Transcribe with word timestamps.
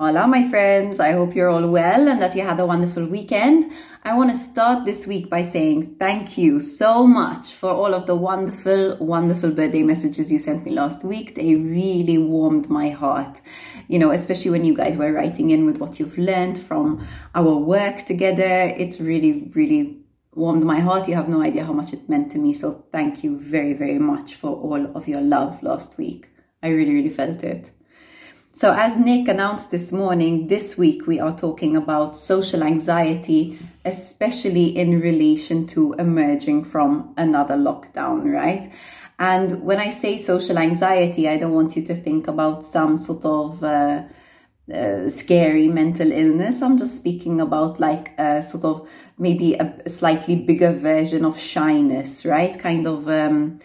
Hola, 0.00 0.28
my 0.28 0.48
friends. 0.48 1.00
I 1.00 1.10
hope 1.10 1.34
you're 1.34 1.48
all 1.48 1.66
well 1.66 2.06
and 2.06 2.22
that 2.22 2.36
you 2.36 2.42
had 2.42 2.60
a 2.60 2.66
wonderful 2.66 3.04
weekend. 3.04 3.64
I 4.04 4.14
want 4.14 4.30
to 4.30 4.38
start 4.38 4.84
this 4.84 5.08
week 5.08 5.28
by 5.28 5.42
saying 5.42 5.96
thank 5.98 6.38
you 6.38 6.60
so 6.60 7.04
much 7.04 7.52
for 7.52 7.70
all 7.70 7.92
of 7.92 8.06
the 8.06 8.14
wonderful, 8.14 8.96
wonderful 9.00 9.50
birthday 9.50 9.82
messages 9.82 10.30
you 10.30 10.38
sent 10.38 10.64
me 10.64 10.70
last 10.70 11.04
week. 11.04 11.34
They 11.34 11.56
really 11.56 12.16
warmed 12.16 12.70
my 12.70 12.90
heart, 12.90 13.40
you 13.88 13.98
know, 13.98 14.12
especially 14.12 14.52
when 14.52 14.64
you 14.64 14.72
guys 14.72 14.96
were 14.96 15.12
writing 15.12 15.50
in 15.50 15.66
with 15.66 15.80
what 15.80 15.98
you've 15.98 16.16
learned 16.16 16.60
from 16.60 17.04
our 17.34 17.56
work 17.56 18.06
together. 18.06 18.72
It 18.78 19.00
really, 19.00 19.50
really 19.52 19.98
warmed 20.32 20.62
my 20.62 20.78
heart. 20.78 21.08
You 21.08 21.16
have 21.16 21.28
no 21.28 21.42
idea 21.42 21.64
how 21.64 21.72
much 21.72 21.92
it 21.92 22.08
meant 22.08 22.30
to 22.30 22.38
me. 22.38 22.52
So 22.52 22.84
thank 22.92 23.24
you 23.24 23.36
very, 23.36 23.72
very 23.72 23.98
much 23.98 24.36
for 24.36 24.50
all 24.50 24.96
of 24.96 25.08
your 25.08 25.22
love 25.22 25.60
last 25.60 25.98
week. 25.98 26.28
I 26.62 26.68
really, 26.68 26.94
really 26.94 27.10
felt 27.10 27.42
it. 27.42 27.72
So, 28.58 28.72
as 28.72 28.98
Nick 28.98 29.28
announced 29.28 29.70
this 29.70 29.92
morning, 29.92 30.48
this 30.48 30.76
week 30.76 31.06
we 31.06 31.20
are 31.20 31.32
talking 31.32 31.76
about 31.76 32.16
social 32.16 32.64
anxiety, 32.64 33.56
especially 33.84 34.76
in 34.76 35.00
relation 35.00 35.64
to 35.68 35.92
emerging 35.92 36.64
from 36.64 37.14
another 37.16 37.54
lockdown, 37.54 38.24
right? 38.24 38.68
And 39.16 39.62
when 39.62 39.78
I 39.78 39.90
say 39.90 40.18
social 40.18 40.58
anxiety, 40.58 41.28
I 41.28 41.36
don't 41.36 41.52
want 41.52 41.76
you 41.76 41.84
to 41.84 41.94
think 41.94 42.26
about 42.26 42.64
some 42.64 42.98
sort 42.98 43.24
of 43.24 43.62
uh, 43.62 44.02
uh, 44.74 45.08
scary 45.08 45.68
mental 45.68 46.10
illness. 46.10 46.60
I'm 46.60 46.78
just 46.78 46.96
speaking 46.96 47.40
about 47.40 47.78
like 47.78 48.10
a 48.18 48.42
sort 48.42 48.64
of 48.64 48.88
maybe 49.18 49.54
a, 49.54 49.88
slightly 49.88 50.34
bigger 50.34 50.72
version 50.72 51.24
of 51.24 51.38
shyness, 51.38 52.26
right? 52.26 52.58
Kind 52.58 52.88
of. 52.88 53.08
Um, 53.08 53.60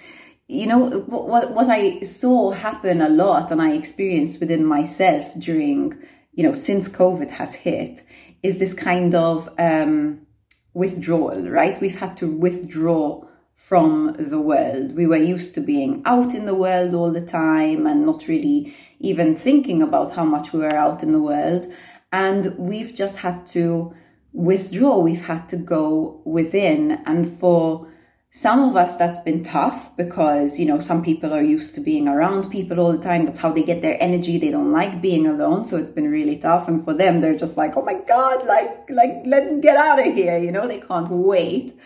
you 0.54 0.68
know 0.68 0.90
what 1.08 1.52
what 1.54 1.70
I 1.70 2.02
saw 2.02 2.52
happen 2.52 3.02
a 3.02 3.10
lot 3.10 3.52
and 3.52 3.62
I 3.62 3.74
experienced 3.74 4.40
within 4.40 4.66
myself 4.66 5.34
during 5.38 5.94
you 6.34 6.44
know 6.44 6.54
since 6.54 6.88
COVID 6.88 7.30
has 7.32 7.56
hit 7.56 8.04
is 8.44 8.60
this 8.60 8.74
kind 8.74 9.16
of 9.16 9.50
um, 9.58 10.28
withdrawal, 10.74 11.50
right? 11.50 11.80
We've 11.80 11.98
had 11.98 12.18
to 12.18 12.28
withdraw 12.28 13.26
from 13.56 14.16
the 14.20 14.40
world. 14.40 14.96
We 14.96 15.08
were 15.08 15.18
used 15.18 15.56
to 15.56 15.62
being 15.62 16.02
out 16.06 16.34
in 16.34 16.46
the 16.46 16.56
world 16.56 16.94
all 16.94 17.12
the 17.12 17.26
time 17.26 17.88
and 17.88 18.06
not 18.06 18.28
really 18.28 18.76
even 19.00 19.36
thinking 19.36 19.82
about 19.82 20.12
how 20.12 20.26
much 20.26 20.52
we 20.52 20.60
were 20.60 20.76
out 20.76 21.04
in 21.04 21.12
the 21.12 21.22
world. 21.22 21.72
And 22.12 22.56
we've 22.58 22.94
just 22.94 23.18
had 23.18 23.46
to 23.48 23.96
withdraw. 24.34 25.00
We've 25.00 25.26
had 25.26 25.48
to 25.50 25.58
go 25.58 26.22
within. 26.26 27.04
And 27.06 27.28
for 27.28 27.88
some 28.36 28.68
of 28.68 28.76
us 28.76 28.98
that's 28.98 29.20
been 29.20 29.44
tough 29.44 29.96
because 29.96 30.60
you 30.60 30.66
know 30.66 30.80
some 30.80 31.04
people 31.04 31.32
are 31.32 31.44
used 31.44 31.76
to 31.76 31.80
being 31.80 32.08
around 32.08 32.50
people 32.50 32.80
all 32.80 32.92
the 32.92 32.98
time. 32.98 33.28
That's 33.28 33.38
how 33.38 33.52
they 33.52 33.62
get 33.62 33.84
their 33.84 34.02
energy. 34.02 34.40
They 34.40 34.50
don't 34.50 34.72
like 34.72 35.04
being 35.04 35.28
alone. 35.28 35.68
So 35.68 35.78
it's 35.78 35.92
been 35.92 36.10
really 36.10 36.38
tough. 36.38 36.68
And 36.68 36.84
for 36.84 36.96
them 36.96 37.22
they're 37.22 37.38
just 37.38 37.58
like 37.58 37.78
oh 37.78 37.84
my 37.84 37.94
god 37.94 38.44
like 38.48 38.90
like 38.90 39.22
let's 39.26 39.54
get 39.62 39.78
out 39.78 40.00
of 40.00 40.16
here 40.16 40.40
you 40.40 40.52
know? 40.52 40.68
They 40.68 40.80
can't 40.80 41.10
wait. 41.10 41.80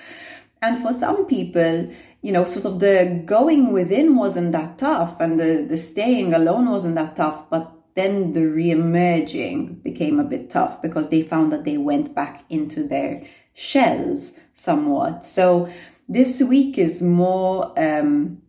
And 0.62 0.82
for 0.82 0.94
some 0.94 1.26
people 1.26 1.92
you 2.22 2.32
know 2.32 2.46
sort 2.46 2.66
of 2.66 2.80
the 2.80 3.22
going 3.26 3.74
within 3.74 4.16
wasn't 4.16 4.54
that 4.54 4.78
tough 4.78 5.20
and 5.20 5.38
the 5.38 5.66
the 5.68 5.76
staying 5.76 6.34
alone 6.34 6.72
wasn't 6.72 6.96
that 6.96 7.18
tough 7.18 7.50
but 7.50 7.74
then 7.96 8.32
the 8.32 8.46
re-emerging 8.46 9.74
became 9.84 10.18
a 10.18 10.24
bit 10.24 10.50
tough 10.50 10.82
because 10.82 11.10
they 11.10 11.22
found 11.22 11.52
that 11.52 11.66
they 11.66 11.78
went 11.78 12.16
back 12.16 12.46
into 12.50 12.88
their 12.88 13.28
shells 13.54 14.38
somewhat. 14.54 15.26
So 15.26 15.70
this 16.08 16.42
week 16.42 16.78
is 16.78 17.02
more 17.02 17.74
um 17.78 18.42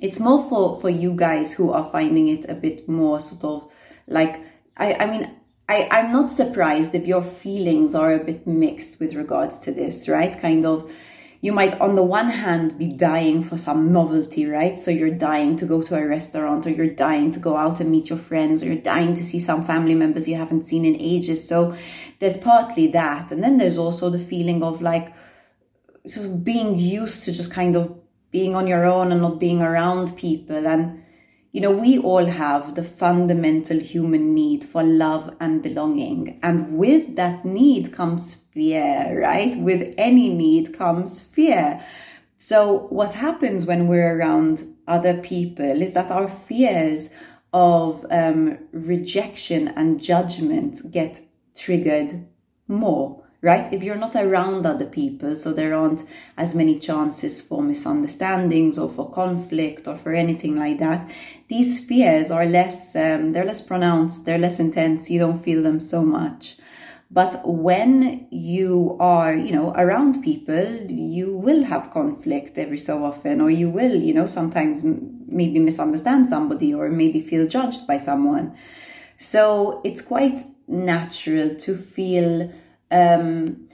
it's 0.00 0.20
more 0.20 0.42
for 0.48 0.80
for 0.80 0.90
you 0.90 1.12
guys 1.12 1.52
who 1.52 1.72
are 1.72 1.84
finding 1.84 2.28
it 2.28 2.48
a 2.48 2.54
bit 2.54 2.88
more 2.88 3.20
sort 3.20 3.44
of 3.44 3.72
like 4.06 4.40
i 4.76 4.94
i 4.94 5.06
mean 5.06 5.30
I, 5.70 5.86
I'm 5.92 6.10
not 6.10 6.32
surprised 6.32 6.96
if 6.96 7.06
your 7.06 7.22
feelings 7.22 7.94
are 7.94 8.12
a 8.12 8.24
bit 8.24 8.44
mixed 8.44 8.98
with 8.98 9.14
regards 9.14 9.60
to 9.60 9.70
this, 9.70 10.08
right? 10.08 10.36
Kind 10.36 10.66
of, 10.66 10.90
you 11.42 11.52
might, 11.52 11.80
on 11.80 11.94
the 11.94 12.02
one 12.02 12.28
hand, 12.28 12.76
be 12.76 12.88
dying 12.88 13.44
for 13.44 13.56
some 13.56 13.92
novelty, 13.92 14.46
right? 14.46 14.76
So 14.76 14.90
you're 14.90 15.14
dying 15.14 15.54
to 15.58 15.66
go 15.66 15.80
to 15.80 15.94
a 15.94 16.04
restaurant 16.04 16.66
or 16.66 16.70
you're 16.70 16.88
dying 16.88 17.30
to 17.30 17.38
go 17.38 17.56
out 17.56 17.78
and 17.78 17.88
meet 17.88 18.10
your 18.10 18.18
friends 18.18 18.64
or 18.64 18.66
you're 18.66 18.82
dying 18.82 19.14
to 19.14 19.22
see 19.22 19.38
some 19.38 19.64
family 19.64 19.94
members 19.94 20.26
you 20.26 20.34
haven't 20.34 20.64
seen 20.64 20.84
in 20.84 20.96
ages. 20.96 21.46
So 21.46 21.76
there's 22.18 22.36
partly 22.36 22.88
that. 22.88 23.30
And 23.30 23.40
then 23.40 23.58
there's 23.58 23.78
also 23.78 24.10
the 24.10 24.18
feeling 24.18 24.64
of 24.64 24.82
like, 24.82 25.14
just 26.06 26.44
being 26.44 26.76
used 26.76 27.24
to 27.24 27.32
just 27.32 27.52
kind 27.52 27.76
of 27.76 27.98
being 28.30 28.54
on 28.54 28.66
your 28.66 28.84
own 28.84 29.12
and 29.12 29.20
not 29.20 29.38
being 29.38 29.62
around 29.62 30.16
people. 30.16 30.66
And 30.66 31.02
you 31.52 31.60
know 31.60 31.72
we 31.72 31.98
all 31.98 32.26
have 32.26 32.76
the 32.76 32.84
fundamental 32.84 33.80
human 33.80 34.34
need 34.34 34.64
for 34.64 34.82
love 34.82 35.34
and 35.40 35.62
belonging. 35.62 36.38
And 36.42 36.78
with 36.78 37.16
that 37.16 37.44
need 37.44 37.92
comes 37.92 38.34
fear 38.34 39.20
right? 39.20 39.56
With 39.56 39.94
any 39.98 40.28
need 40.28 40.76
comes 40.76 41.20
fear. 41.20 41.84
So 42.36 42.86
what 42.88 43.14
happens 43.14 43.66
when 43.66 43.86
we're 43.86 44.16
around 44.16 44.64
other 44.88 45.18
people 45.18 45.82
is 45.82 45.92
that 45.94 46.10
our 46.10 46.28
fears 46.28 47.10
of 47.52 48.06
um, 48.10 48.58
rejection 48.72 49.68
and 49.68 50.00
judgment 50.00 50.90
get 50.90 51.20
triggered 51.54 52.26
more 52.68 53.19
right? 53.42 53.72
If 53.72 53.82
you're 53.82 53.96
not 53.96 54.16
around 54.16 54.66
other 54.66 54.84
people, 54.84 55.36
so 55.36 55.52
there 55.52 55.74
aren't 55.74 56.02
as 56.36 56.54
many 56.54 56.78
chances 56.78 57.40
for 57.40 57.62
misunderstandings 57.62 58.78
or 58.78 58.88
for 58.88 59.10
conflict 59.10 59.88
or 59.88 59.96
for 59.96 60.12
anything 60.12 60.56
like 60.56 60.78
that, 60.78 61.10
these 61.48 61.84
fears 61.84 62.30
are 62.30 62.46
less, 62.46 62.94
um, 62.94 63.32
they're 63.32 63.44
less 63.44 63.60
pronounced, 63.60 64.26
they're 64.26 64.38
less 64.38 64.60
intense, 64.60 65.10
you 65.10 65.18
don't 65.18 65.38
feel 65.38 65.62
them 65.62 65.80
so 65.80 66.04
much. 66.04 66.56
But 67.10 67.40
when 67.44 68.28
you 68.30 68.96
are, 69.00 69.34
you 69.34 69.52
know, 69.52 69.72
around 69.72 70.22
people, 70.22 70.86
you 70.88 71.36
will 71.36 71.64
have 71.64 71.90
conflict 71.90 72.56
every 72.56 72.78
so 72.78 73.04
often, 73.04 73.40
or 73.40 73.50
you 73.50 73.68
will, 73.68 73.96
you 73.96 74.14
know, 74.14 74.28
sometimes 74.28 74.84
maybe 74.84 75.58
misunderstand 75.58 76.28
somebody 76.28 76.72
or 76.72 76.88
maybe 76.88 77.20
feel 77.20 77.48
judged 77.48 77.86
by 77.86 77.96
someone. 77.96 78.54
So 79.16 79.80
it's 79.84 80.00
quite 80.00 80.38
natural 80.68 81.56
to 81.56 81.76
feel 81.76 82.52
um, 82.90 83.68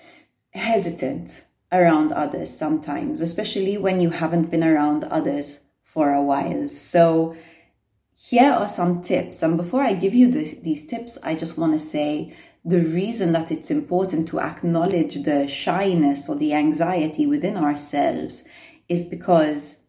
hesitant 0.50 1.44
around 1.72 2.12
others 2.12 2.56
sometimes, 2.56 3.20
especially 3.20 3.76
when 3.76 4.00
you 4.00 4.10
haven't 4.10 4.50
been 4.50 4.64
around 4.64 5.04
others 5.04 5.62
for 5.84 6.12
a 6.12 6.22
while. 6.22 6.68
So, 6.68 7.36
here 8.28 8.50
are 8.52 8.68
some 8.68 9.02
tips. 9.02 9.42
And 9.42 9.56
before 9.56 9.82
I 9.82 9.92
give 9.92 10.14
you 10.14 10.30
this, 10.30 10.54
these 10.60 10.86
tips, 10.86 11.18
I 11.22 11.34
just 11.34 11.58
want 11.58 11.74
to 11.74 11.78
say 11.78 12.34
the 12.64 12.80
reason 12.80 13.32
that 13.32 13.52
it's 13.52 13.70
important 13.70 14.26
to 14.28 14.40
acknowledge 14.40 15.22
the 15.22 15.46
shyness 15.46 16.28
or 16.28 16.34
the 16.34 16.52
anxiety 16.52 17.26
within 17.26 17.56
ourselves 17.56 18.48
is 18.88 19.04
because 19.04 19.82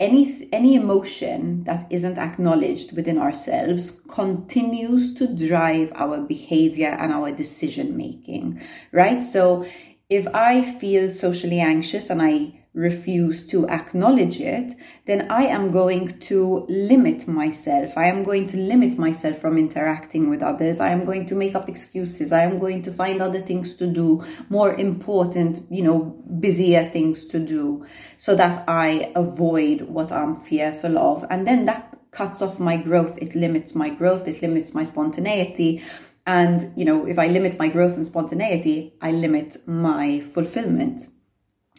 any 0.00 0.48
any 0.52 0.74
emotion 0.76 1.64
that 1.64 1.86
isn't 1.90 2.18
acknowledged 2.18 2.94
within 2.94 3.18
ourselves 3.18 4.00
continues 4.08 5.14
to 5.14 5.26
drive 5.26 5.92
our 5.96 6.20
behavior 6.20 6.96
and 7.00 7.12
our 7.12 7.32
decision 7.32 7.96
making 7.96 8.60
right? 8.92 9.22
So 9.22 9.66
if 10.08 10.26
i 10.34 10.62
feel 10.62 11.10
socially 11.10 11.60
anxious 11.60 12.10
and 12.10 12.22
i 12.22 12.52
refuse 12.78 13.44
to 13.44 13.68
acknowledge 13.68 14.40
it, 14.40 14.72
then 15.06 15.28
I 15.30 15.42
am 15.46 15.72
going 15.72 16.20
to 16.20 16.64
limit 16.68 17.26
myself. 17.26 17.98
I 17.98 18.06
am 18.06 18.22
going 18.22 18.46
to 18.46 18.56
limit 18.56 18.96
myself 18.96 19.40
from 19.40 19.58
interacting 19.58 20.30
with 20.30 20.44
others. 20.44 20.78
I 20.78 20.90
am 20.90 21.04
going 21.04 21.26
to 21.26 21.34
make 21.34 21.56
up 21.56 21.68
excuses. 21.68 22.32
I 22.32 22.44
am 22.44 22.60
going 22.60 22.82
to 22.82 22.92
find 22.92 23.20
other 23.20 23.40
things 23.40 23.74
to 23.78 23.86
do, 23.88 24.24
more 24.48 24.74
important, 24.74 25.60
you 25.70 25.82
know, 25.82 25.98
busier 26.38 26.88
things 26.88 27.26
to 27.26 27.40
do 27.40 27.84
so 28.16 28.36
that 28.36 28.64
I 28.68 29.12
avoid 29.16 29.82
what 29.82 30.12
I'm 30.12 30.36
fearful 30.36 30.98
of. 30.98 31.24
And 31.30 31.48
then 31.48 31.66
that 31.66 31.98
cuts 32.12 32.42
off 32.42 32.60
my 32.60 32.76
growth. 32.76 33.18
It 33.18 33.34
limits 33.34 33.74
my 33.74 33.90
growth. 33.90 34.28
It 34.28 34.40
limits 34.40 34.72
my 34.72 34.84
spontaneity. 34.84 35.82
And, 36.28 36.72
you 36.76 36.84
know, 36.84 37.06
if 37.06 37.18
I 37.18 37.26
limit 37.26 37.58
my 37.58 37.68
growth 37.68 37.96
and 37.96 38.06
spontaneity, 38.06 38.94
I 39.02 39.10
limit 39.10 39.56
my 39.66 40.20
fulfillment 40.20 41.08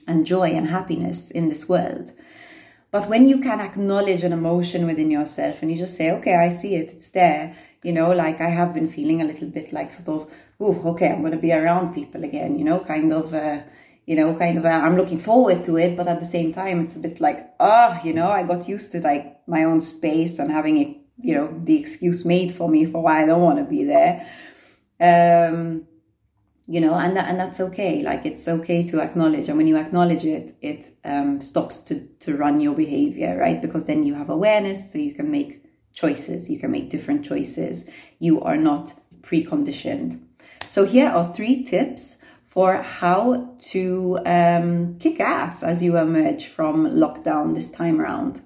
and 0.08 0.26
joy 0.26 0.50
and 0.50 0.68
happiness 0.68 1.32
in 1.32 1.50
this 1.50 1.68
world. 1.70 2.12
But 2.92 3.08
when 3.08 3.28
you 3.28 3.40
can 3.40 3.60
acknowledge 3.60 4.24
an 4.24 4.34
emotion 4.34 4.88
within 4.88 5.12
yourself 5.12 5.62
and 5.62 5.72
you 5.72 5.78
just 5.78 5.96
say, 5.96 6.12
okay, 6.12 6.36
I 6.36 6.50
see 6.50 6.76
it, 6.76 6.92
it's 6.92 7.10
there, 7.10 7.56
you 7.84 7.92
know, 7.92 8.12
like 8.12 8.42
I 8.42 8.50
have 8.50 8.74
been 8.74 8.88
feeling 8.90 9.22
a 9.22 9.26
little 9.26 9.48
bit 9.48 9.72
like 9.72 9.92
sort 9.92 10.10
of, 10.10 10.34
oh, 10.60 10.90
okay, 10.92 11.10
I'm 11.10 11.22
going 11.22 11.34
to 11.34 11.38
be 11.38 11.54
around 11.54 11.94
people 11.94 12.24
again, 12.24 12.58
you 12.58 12.66
know, 12.66 12.80
kind 12.80 13.14
of, 13.14 13.34
uh, 13.34 13.62
you 14.08 14.16
know, 14.16 14.36
kind 14.36 14.58
of, 14.58 14.66
uh, 14.66 14.70
I'm 14.70 14.98
looking 14.98 15.20
forward 15.20 15.64
to 15.66 15.78
it, 15.78 15.96
but 15.96 16.08
at 16.08 16.20
the 16.20 16.26
same 16.26 16.52
time, 16.52 16.80
it's 16.82 16.96
a 16.96 17.00
bit 17.00 17.22
like, 17.22 17.48
ah, 17.60 18.00
oh, 18.02 18.08
you 18.08 18.14
know, 18.14 18.30
I 18.30 18.42
got 18.42 18.68
used 18.68 18.92
to 18.94 19.02
like 19.02 19.48
my 19.48 19.66
own 19.66 19.82
space 19.82 20.40
and 20.40 20.52
having 20.52 20.78
it, 20.78 20.98
you 21.22 21.36
know, 21.36 21.62
the 21.64 21.80
excuse 21.80 22.26
made 22.26 22.52
for 22.52 22.68
me 22.68 22.86
for 22.86 23.04
why 23.04 23.22
I 23.22 23.28
don't 23.28 23.42
want 23.42 23.60
to 23.60 23.66
be 23.66 23.84
there. 23.84 24.28
Um, 25.00 25.86
you 26.70 26.80
know 26.80 26.94
and 26.94 27.18
that, 27.18 27.28
and 27.28 27.40
that's 27.40 27.60
okay 27.60 28.02
like 28.04 28.26
it's 28.26 28.48
okay 28.48 28.84
to 28.84 29.02
acknowledge 29.02 29.50
and 29.50 29.58
when 29.58 29.68
you 29.68 29.76
acknowledge 29.76 30.26
it 30.26 30.52
it 30.62 30.92
um, 31.04 31.42
stops 31.42 31.82
to 31.84 32.08
to 32.20 32.38
run 32.38 32.60
your 32.60 32.76
behavior 32.76 33.38
right 33.38 33.62
because 33.62 33.86
then 33.88 34.04
you 34.04 34.14
have 34.14 34.30
awareness 34.30 34.92
so 34.92 34.98
you 34.98 35.14
can 35.14 35.32
make 35.32 35.64
choices 35.94 36.50
you 36.50 36.60
can 36.60 36.72
make 36.72 36.90
different 36.90 37.26
choices 37.26 37.90
you 38.20 38.42
are 38.42 38.58
not 38.58 38.94
preconditioned. 39.22 40.22
So 40.68 40.86
here 40.86 41.10
are 41.10 41.34
three 41.34 41.64
tips 41.64 42.18
for 42.44 42.82
how 42.82 43.56
to 43.72 44.20
um, 44.26 44.98
kick 45.00 45.20
ass 45.20 45.64
as 45.64 45.84
you 45.84 45.98
emerge 45.98 46.48
from 46.48 46.86
lockdown 46.86 47.56
this 47.56 47.72
time 47.72 48.02
around. 48.02 48.42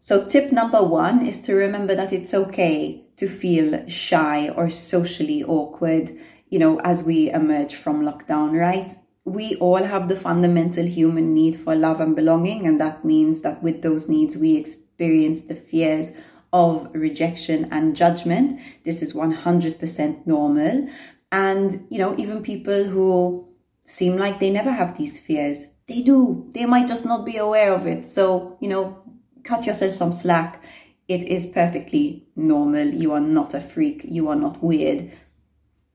So, 0.00 0.26
tip 0.26 0.50
number 0.50 0.82
one 0.82 1.24
is 1.24 1.40
to 1.42 1.54
remember 1.54 1.94
that 1.94 2.12
it's 2.12 2.34
okay 2.34 3.04
to 3.16 3.28
feel 3.28 3.86
shy 3.88 4.48
or 4.48 4.68
socially 4.68 5.44
awkward, 5.44 6.18
you 6.52 6.58
know, 6.58 6.78
as 6.80 7.02
we 7.02 7.30
emerge 7.30 7.74
from 7.76 8.02
lockdown, 8.02 8.52
right? 8.52 8.92
We 9.24 9.56
all 9.56 9.82
have 9.82 10.08
the 10.08 10.16
fundamental 10.16 10.84
human 10.84 11.32
need 11.32 11.56
for 11.56 11.74
love 11.74 11.98
and 11.98 12.14
belonging, 12.14 12.66
and 12.66 12.78
that 12.78 13.06
means 13.06 13.40
that 13.40 13.62
with 13.62 13.80
those 13.80 14.06
needs, 14.06 14.36
we 14.36 14.56
experience 14.56 15.44
the 15.44 15.54
fears 15.54 16.12
of 16.52 16.90
rejection 16.92 17.68
and 17.72 17.96
judgment. 17.96 18.60
This 18.84 19.02
is 19.02 19.14
100% 19.14 20.26
normal. 20.26 20.88
And, 21.30 21.86
you 21.88 21.98
know, 21.98 22.14
even 22.18 22.42
people 22.42 22.84
who 22.84 23.48
seem 23.86 24.18
like 24.18 24.38
they 24.38 24.50
never 24.50 24.70
have 24.70 24.98
these 24.98 25.18
fears, 25.18 25.68
they 25.88 26.02
do. 26.02 26.50
They 26.52 26.66
might 26.66 26.86
just 26.86 27.06
not 27.06 27.24
be 27.24 27.38
aware 27.38 27.72
of 27.72 27.86
it. 27.86 28.06
So, 28.06 28.58
you 28.60 28.68
know, 28.68 29.02
cut 29.42 29.64
yourself 29.64 29.94
some 29.94 30.12
slack. 30.12 30.62
It 31.08 31.24
is 31.24 31.46
perfectly 31.46 32.26
normal. 32.36 32.88
You 32.88 33.14
are 33.14 33.20
not 33.20 33.54
a 33.54 33.60
freak. 33.62 34.04
You 34.04 34.28
are 34.28 34.36
not 34.36 34.62
weird. 34.62 35.10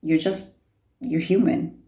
You're 0.02 0.18
just, 0.18 0.54
you're 1.00 1.20
human. 1.20 1.82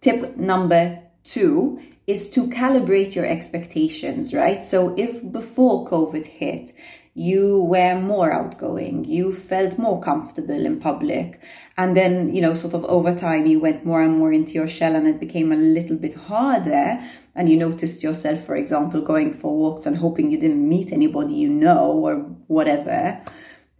Tip 0.00 0.36
number 0.36 1.00
two 1.24 1.80
is 2.06 2.28
to 2.30 2.48
calibrate 2.48 3.14
your 3.14 3.26
expectations, 3.26 4.34
right? 4.34 4.64
So 4.64 4.94
if 4.98 5.30
before 5.30 5.88
COVID 5.88 6.26
hit, 6.26 6.72
you 7.14 7.62
were 7.62 8.00
more 8.00 8.32
outgoing, 8.32 9.04
you 9.04 9.32
felt 9.32 9.78
more 9.78 10.00
comfortable 10.00 10.64
in 10.66 10.80
public, 10.80 11.40
and 11.76 11.96
then, 11.96 12.34
you 12.34 12.40
know, 12.40 12.54
sort 12.54 12.74
of 12.74 12.84
over 12.86 13.14
time, 13.14 13.46
you 13.46 13.60
went 13.60 13.84
more 13.84 14.02
and 14.02 14.18
more 14.18 14.32
into 14.32 14.52
your 14.52 14.68
shell 14.68 14.94
and 14.96 15.06
it 15.06 15.20
became 15.20 15.52
a 15.52 15.56
little 15.56 15.96
bit 15.96 16.14
harder 16.14 17.02
and 17.34 17.48
you 17.48 17.56
noticed 17.56 18.02
yourself, 18.02 18.44
for 18.44 18.56
example, 18.56 19.00
going 19.00 19.32
for 19.32 19.56
walks 19.56 19.86
and 19.86 19.96
hoping 19.96 20.30
you 20.30 20.38
didn't 20.38 20.68
meet 20.68 20.92
anybody 20.92 21.34
you 21.34 21.48
know 21.48 21.92
or 21.92 22.16
whatever, 22.46 23.20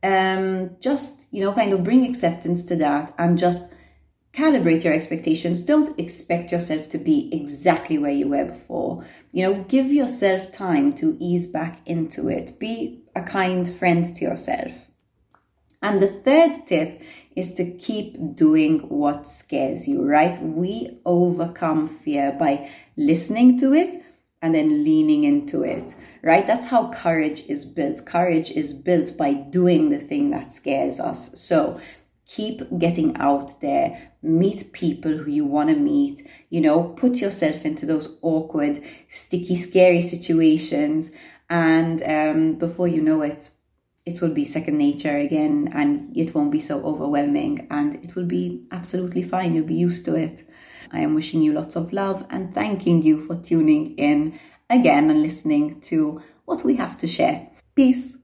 um, 0.03 0.77
just, 0.81 1.33
you 1.33 1.43
know, 1.43 1.53
kind 1.53 1.73
of 1.73 1.85
bring 1.85 2.07
acceptance 2.07 2.65
to 2.67 2.77
that 2.77 3.15
and 3.19 3.39
just 3.39 3.73
calibrate 4.33 4.85
your 4.85 4.95
expectations. 4.95 5.63
Don't 5.63 5.99
expect 5.99 6.53
yourself 6.53 6.89
to 6.91 6.99
be 6.99 7.29
exactly 7.33 7.99
where 7.99 8.13
you 8.13 8.29
were 8.29 8.47
before. 8.47 9.05
You 9.33 9.43
know, 9.43 9.65
give 9.65 9.93
yourself 9.93 10.51
time 10.51 10.95
to 10.95 11.17
ease 11.21 11.47
back 11.47 11.81
into 11.87 12.29
it. 12.29 12.59
Be 12.59 13.03
a 13.15 13.23
kind 13.23 13.69
friend 13.69 14.05
to 14.05 14.25
yourself. 14.25 14.89
And 15.83 16.01
the 16.01 16.07
third 16.07 16.67
tip 16.67 17.03
is 17.35 17.55
to 17.55 17.73
keep 17.73 18.37
doing 18.37 18.81
what 18.89 19.27
scares 19.27 19.89
you, 19.89 20.05
right? 20.05 20.41
We 20.41 21.01
overcome 21.05 21.89
fear 21.89 22.33
by 22.39 22.71
listening 22.97 23.59
to 23.59 23.75
it 23.75 24.03
and 24.43 24.55
then 24.55 24.85
leaning 24.85 25.25
into 25.25 25.63
it, 25.63 25.95
right? 26.23 26.47
That's 26.47 26.67
how 26.67 26.91
courage 26.93 27.45
is 27.49 27.65
built. 27.65 28.05
Courage 28.05 28.51
is 28.51 28.75
built 28.75 29.17
by 29.17 29.33
doing 29.35 29.91
the 29.91 29.99
thing 29.99 30.31
that 30.31 30.53
scares 30.53 30.99
us. 30.99 31.41
So 31.41 31.81
keep 32.27 32.61
getting 32.79 33.17
out 33.19 33.61
there, 33.61 34.13
meet 34.21 34.73
people 34.73 35.17
who 35.17 35.31
you 35.31 35.45
want 35.45 35.71
to 35.71 35.77
meet, 35.77 36.27
you 36.51 36.61
know, 36.61 36.85
put 36.85 37.17
yourself 37.21 37.65
into 37.65 37.87
those 37.87 38.19
awkward, 38.23 38.83
sticky, 39.09 39.55
scary 39.55 40.01
situations. 40.01 41.13
And 41.49 42.03
um, 42.03 42.55
before 42.55 42.89
you 42.89 43.01
know 43.01 43.23
it, 43.23 43.51
it 44.05 44.21
will 44.21 44.35
be 44.35 44.45
second 44.45 44.79
nature 44.79 45.17
again 45.17 45.71
and 45.73 46.17
it 46.17 46.35
won't 46.35 46.51
be 46.51 46.59
so 46.59 46.83
overwhelming 46.85 47.69
and 47.71 47.95
it 48.05 48.17
will 48.17 48.25
be 48.25 48.67
absolutely 48.73 49.23
fine. 49.23 49.55
You'll 49.55 49.67
be 49.67 49.75
used 49.75 50.05
to 50.07 50.17
it. 50.17 50.45
I 50.91 51.01
am 51.01 51.15
wishing 51.15 51.43
you 51.43 51.53
lots 51.53 51.77
of 51.77 51.93
love 51.93 52.27
and 52.31 52.55
thanking 52.55 53.03
you 53.03 53.21
for 53.21 53.37
tuning 53.37 53.95
in 53.97 54.39
again 54.71 55.11
and 55.11 55.23
listening 55.23 55.81
to 55.83 56.23
what 56.45 56.65
we 56.65 56.77
have 56.77 56.99
to 56.99 57.07
share. 57.07 57.49
Peace. 57.75 58.22